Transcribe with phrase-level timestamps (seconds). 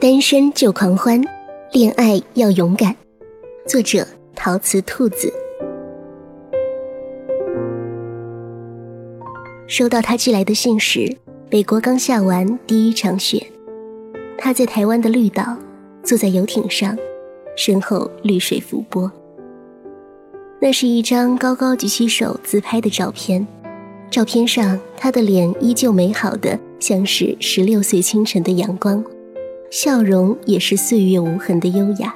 [0.00, 1.22] 单身就狂欢，
[1.72, 2.96] 恋爱要勇敢。
[3.66, 5.30] 作者：陶瓷兔子。
[9.66, 11.14] 收到他寄来的信时，
[11.50, 13.46] 北国刚下完第一场雪。
[14.38, 15.54] 他在台湾的绿岛，
[16.02, 16.96] 坐在游艇上，
[17.54, 19.12] 身后绿水浮波。
[20.62, 23.46] 那是一张高高举起手自拍的照片，
[24.10, 29.04] 照片上他的脸依旧美好的，像是十六岁清晨的阳光，
[29.70, 32.14] 笑容也是岁月无痕的优雅。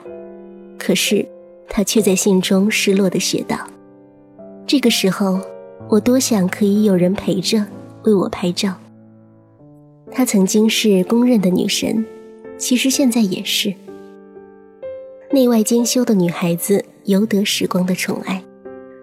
[0.78, 1.26] 可是，
[1.68, 3.56] 他却在信中失落的写道
[4.66, 5.40] ：“这个时候，
[5.88, 7.64] 我多想可以有人陪着，
[8.02, 8.74] 为我拍照。”
[10.12, 12.04] 她曾经是公认的女神，
[12.58, 13.72] 其实现在也是。
[15.30, 16.84] 内外兼修的女孩子。
[17.05, 18.42] 由得时光的宠爱，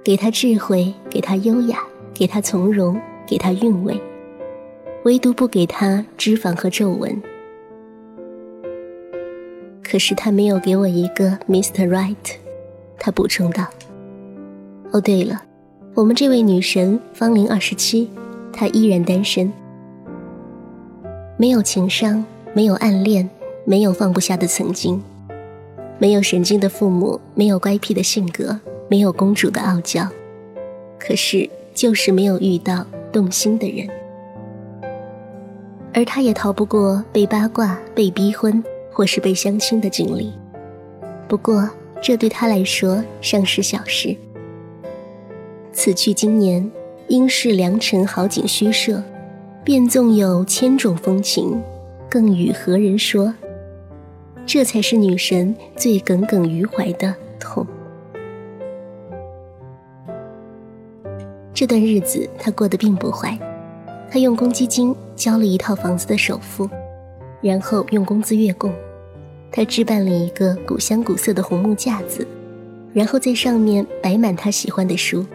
[0.04, 1.84] 给她智慧，给她优雅，
[2.16, 3.96] 给她从容，给她韵味，
[5.04, 7.22] 唯独不给她脂肪和皱纹。
[9.92, 11.86] 可是他没有给我一个 Mr.
[11.86, 12.16] Right，
[12.98, 13.66] 他补充道。
[14.94, 15.42] 哦，对了，
[15.94, 18.10] 我们这位女神芳龄二十七，
[18.54, 19.52] 她依然单身，
[21.36, 23.30] 没有情伤，没有暗恋，
[23.66, 25.04] 没有放不下的曾经。
[26.00, 30.08] 没有神经的父母，没有乖僻的性格，没有公主的傲娇，
[30.98, 33.90] 可是就是没有遇到动心的人。
[35.94, 40.34] 而他也逃不过被八卦、被逼婚或是被相亲的经历。
[41.28, 41.70] 不过
[42.02, 44.16] 这对他来说尚是小事。
[45.72, 46.70] 此去经年，
[47.08, 49.02] 应是良辰好景虚设，
[49.64, 51.62] 便纵有千种风情，
[52.10, 53.34] 更与何人说？
[54.46, 57.66] 这才是女神最耿耿于怀的痛。
[61.54, 63.38] 这段日子她过得并不坏，
[64.09, 66.68] 她用公积金交了一套房子的首付，
[67.42, 68.74] 然后用工资月供。
[69.52, 72.25] 他置办了一个古香古色的红木架子，
[72.94, 75.25] 然后在上面摆满他喜欢的书。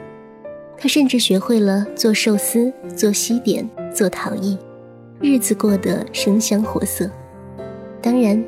[0.79, 4.57] 他甚至学会了做寿司、做西点、做陶艺，
[5.21, 7.11] 日子过得生香活色。
[8.01, 8.43] 当然。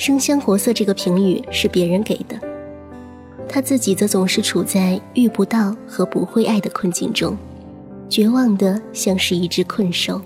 [0.00, 2.38] 生香活色这个评语是别人给的，
[3.48, 7.36] 他自己则总是处在遇不到和不会爱的困境中，
[8.08, 10.22] 绝望的像是一只困兽。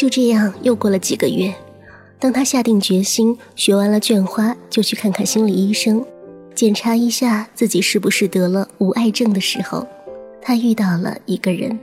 [0.00, 1.52] 就这样又过了几个月，
[2.18, 6.02] 当他下定决心学完了绢花就去看看心理医生，
[6.54, 9.86] 检查一下自己是不是得了无爱症的时候，
[10.40, 11.78] 他遇到了一个人，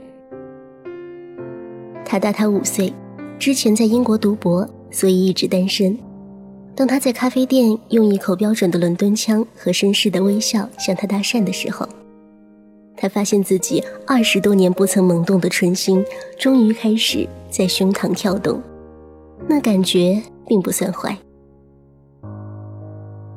[2.04, 2.92] 他大他五岁。
[3.38, 5.96] 之前在英国读博，所以一直单身。
[6.74, 11.88] 当他在咖啡店用一口标准的伦敦腔和绅士的微笑向他搭讪的时候，
[13.00, 16.04] 他发现自己二十多年不曾萌动的春心，
[16.36, 18.60] 终于开始在胸膛跳动。
[19.46, 21.16] 那感觉并不算坏。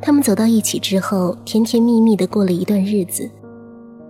[0.02, 3.30] 他们走到一起之后，甜甜蜜蜜的过了一段日子，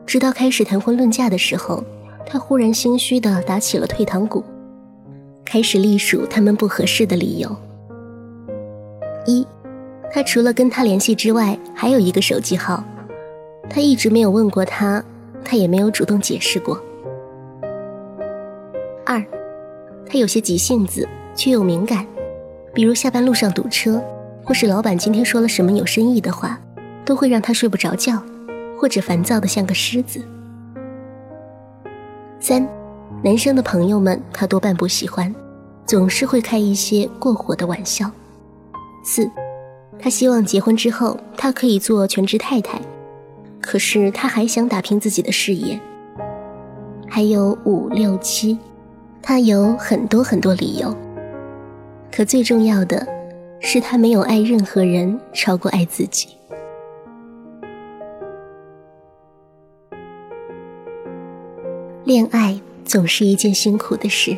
[0.06, 1.84] 直到开始谈婚论嫁的时候，
[2.26, 4.42] 他忽然心虚的打起了退堂鼓。
[5.44, 7.54] 开始隶属他们不合适的理由。
[9.26, 9.46] 一，
[10.14, 12.82] 他除了跟他联系之外，还有一个手机号，
[13.70, 15.04] 他一直没有问过他，
[15.44, 16.82] 他也没有主动解释过。
[19.06, 19.24] 二，
[20.06, 22.06] 他有些急性子，却又敏感，
[22.74, 24.02] 比如下班路上堵车，
[24.44, 26.60] 或是老板今天说了什么有深意的话，
[27.06, 28.22] 都会让他睡不着觉，
[28.80, 30.22] 或者烦躁的像个狮子。
[32.40, 32.68] 三。
[33.24, 35.32] 男生的朋友们，他多半不喜欢，
[35.86, 38.10] 总是会开一些过火的玩笑。
[39.04, 39.30] 四，
[40.00, 42.82] 他希望结婚之后，他可以做全职太太，
[43.62, 45.80] 可是他还想打拼自己的事业。
[47.08, 48.58] 还有五六七，
[49.22, 50.96] 他有很多很多理由，
[52.12, 53.08] 可最重要的
[53.60, 56.30] 是，他没有爱任何人超过爱自己。
[62.04, 62.60] 恋爱。
[62.84, 64.36] 总是一件辛苦的事，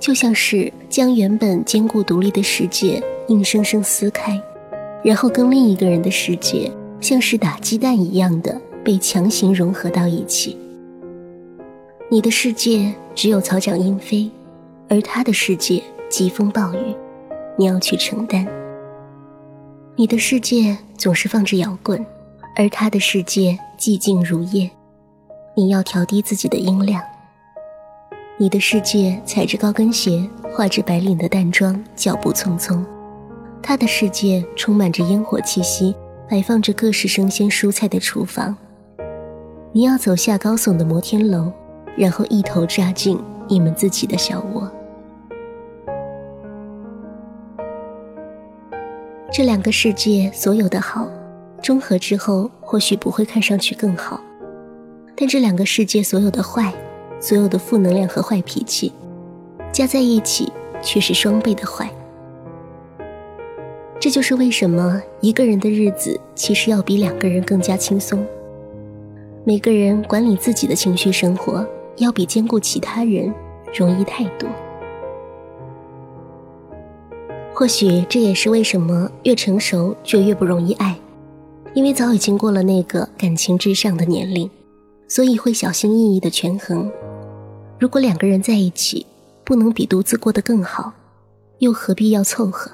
[0.00, 4.40] 就像是将原本坚固独立的世界硬生生撕开，
[5.04, 6.72] 然后跟另一个人的世界
[7.04, 10.56] 像是打鸡蛋一样的被强行融合到一起。
[12.10, 14.30] 你的世界只有草长莺飞，
[14.88, 16.96] 而他的世界疾风暴雨，
[17.58, 18.48] 你要去承担。
[19.96, 22.02] 你的世界总是放着摇滚，
[22.56, 24.70] 而他的世界寂静如夜，
[25.54, 27.02] 你要调低自己的音量。
[28.38, 32.82] 你的世界踩着高跟鞋，画着白领的淡妆，脚步匆匆；
[33.62, 35.94] 他的世界充满着烟火气息，
[36.28, 38.56] 摆放着各式生鲜蔬菜的厨房。
[39.76, 41.52] 你要走下高耸的摩天楼
[41.96, 43.18] 然后一头扎进
[43.48, 44.70] 你们自己的小窝。
[49.32, 51.08] 这两个世界所有的好
[51.60, 54.20] 中和之后或许不会看上去更好
[55.16, 56.72] 但这两个世界所有的坏
[57.18, 58.92] 所有的负能量和坏脾气
[59.72, 61.90] 加在一起却是双倍的坏。
[64.04, 68.22] 这就是为什么一个人的日子其实要比两个人更加轻松。
[69.44, 71.66] 每个人管理自己的情绪生活，
[71.96, 73.32] 要比兼顾其他人
[73.74, 74.46] 容易太多。
[77.54, 80.94] 或许这也是为什么越成熟就越不容易爱，
[81.72, 84.50] 因为早已经过了那个感情至上的年龄，
[85.08, 86.92] 所以会小心翼翼的权衡。
[87.78, 89.06] 如果两个人在一起
[89.44, 90.92] 不能比独自过得更好，
[91.60, 92.70] 又何必要凑合？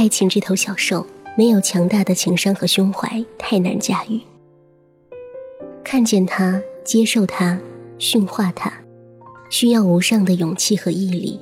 [0.00, 1.04] 爱情这头小兽，
[1.36, 4.18] 没有强大的情商和胸怀，太难驾驭。
[5.84, 7.60] 看见它，接受它，
[7.98, 8.72] 驯化它，
[9.50, 11.38] 需要无上的勇气和毅力。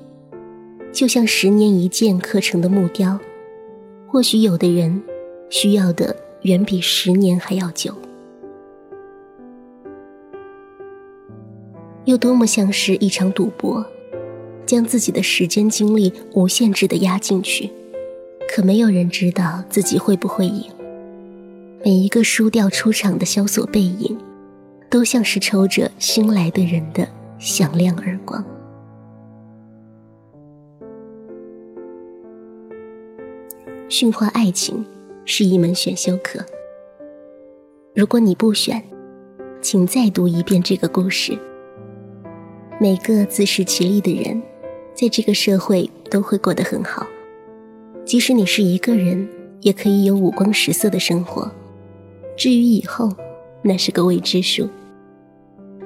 [0.91, 3.17] 就像十年一剑刻成的木雕，
[4.09, 5.01] 或许有的人
[5.49, 7.95] 需要的远比十年还要久。
[12.07, 13.87] 又多么像是一场赌博，
[14.67, 17.71] 将自己的时间精力无限制的压进去。
[18.59, 20.65] 可没有人知道自己会不会赢。
[21.85, 24.19] 每一个输掉出场的萧索背影，
[24.91, 27.07] 都像是抽着新来的人的
[27.39, 28.45] 响亮耳光。
[33.89, 34.85] 驯化爱情
[35.25, 36.45] 是一门选修课。
[37.95, 38.83] 如果你不选，
[39.63, 41.39] 请再读一遍这个故事。
[42.81, 44.43] 每个自食其力的人，
[44.95, 47.07] 在这个社会都会过得很好。
[48.09, 49.29] 即使你是一个人，
[49.61, 51.47] 也可以有五光十色的生活。
[52.39, 53.15] 至于以后，
[53.61, 54.67] 那是个未知数。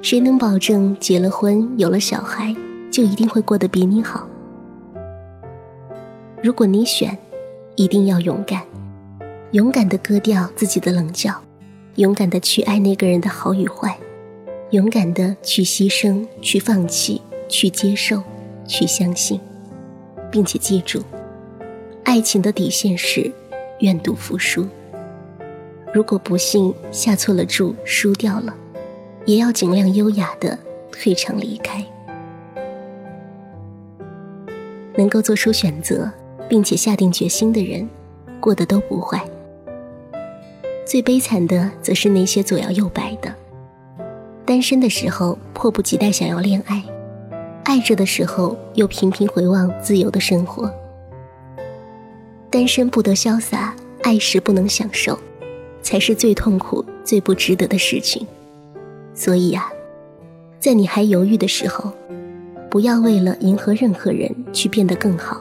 [0.00, 2.54] 谁能保证结了婚、有了小孩，
[2.92, 4.24] 就一定会过得比你好？
[6.40, 7.18] 如果你选，
[7.74, 8.62] 一定要勇敢，
[9.50, 11.34] 勇敢的割掉自己的棱角，
[11.96, 13.98] 勇敢的去爱那个人的好与坏，
[14.70, 18.22] 勇敢的去牺牲、去放弃、去接受、
[18.64, 19.40] 去相信，
[20.30, 21.02] 并且记住。
[22.04, 23.30] 爱情的底线是
[23.80, 24.66] 愿赌服输。
[25.92, 28.54] 如果不幸下错了注，输掉了，
[29.26, 30.58] 也要尽量优雅的
[30.90, 31.84] 退场离开。
[34.96, 36.10] 能够做出选择
[36.48, 37.88] 并且下定决心的人，
[38.40, 39.22] 过得都不坏。
[40.84, 43.34] 最悲惨的则是那些左摇右摆的，
[44.44, 46.82] 单身的时候迫不及待想要恋爱，
[47.64, 50.70] 爱着的时候又频频回望自由的生活。
[52.52, 55.18] 单身不得潇洒，爱时不能享受，
[55.80, 58.26] 才是最痛苦、最不值得的事情。
[59.14, 59.72] 所以啊，
[60.60, 61.90] 在你还犹豫的时候，
[62.68, 65.40] 不要为了迎合任何人去变得更好，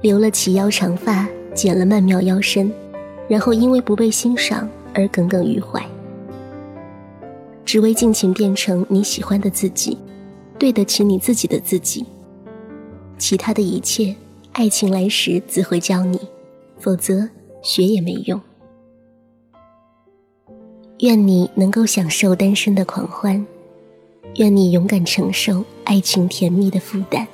[0.00, 2.72] 留了齐腰长发，剪了曼妙腰身，
[3.26, 5.84] 然后因为不被欣赏而耿耿于怀，
[7.64, 9.98] 只为尽情变成你喜欢的自己，
[10.56, 12.06] 对得起你自己的自己。
[13.18, 14.14] 其他的一切。
[14.52, 16.20] 爱情来时自会教你，
[16.78, 17.28] 否则
[17.62, 18.38] 学也没用。
[21.00, 23.44] 愿你能够享受单身的狂欢，
[24.36, 27.26] 愿你勇敢承受爱情甜蜜的负担，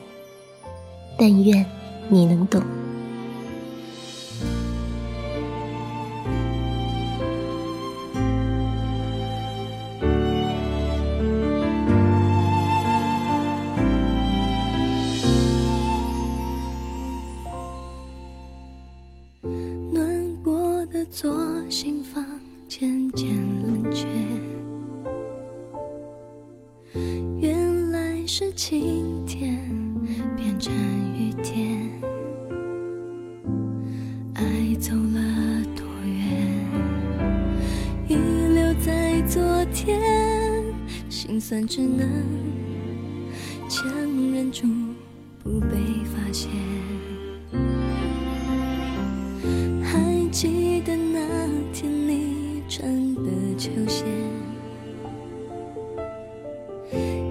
[1.19, 1.67] 但愿
[2.09, 2.63] 你能懂。
[21.69, 22.25] 心房
[22.67, 23.29] 渐渐
[23.63, 24.07] 冷却，
[27.39, 29.69] 原来是晴天
[30.35, 30.73] 变成
[31.15, 31.91] 雨天，
[34.33, 34.43] 爱
[34.81, 36.67] 走了多远，
[38.09, 40.01] 遗留在昨天，
[41.11, 42.09] 心酸只能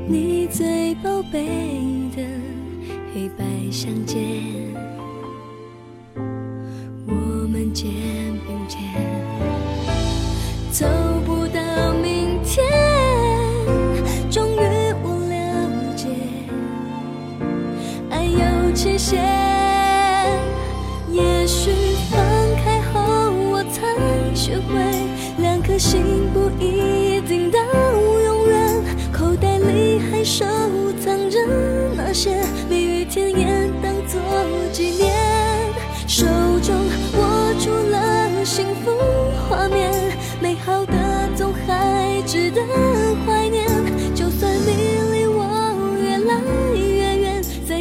[0.10, 1.46] 你最宝贝
[2.16, 2.24] 的
[3.14, 4.18] 黑白相间，
[7.06, 7.12] 我
[7.52, 8.26] 们间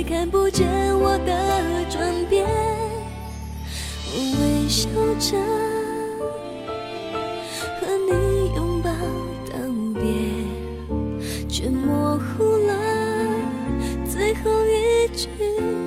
[0.08, 0.66] 看不见
[1.00, 2.46] 我的转变
[4.12, 5.36] 我微笑着
[7.80, 8.90] 和你拥抱
[9.50, 9.58] 道
[9.94, 10.04] 别
[11.48, 12.72] 却模糊了
[14.04, 15.86] 最后一句。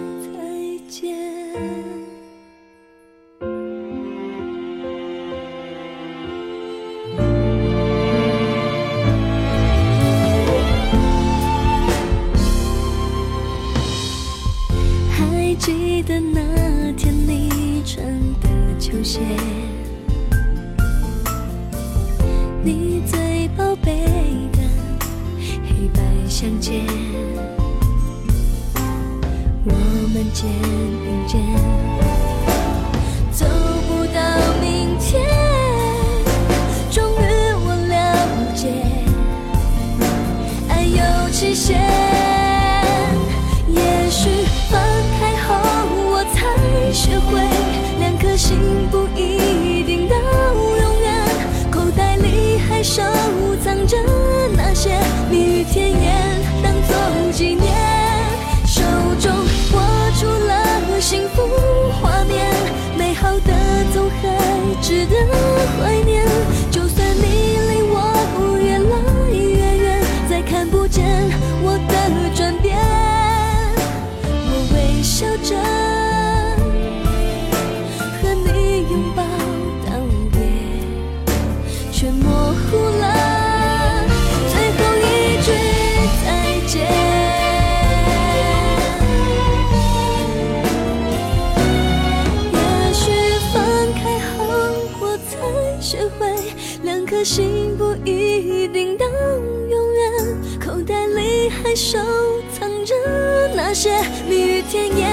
[104.28, 105.09] 蜜语甜言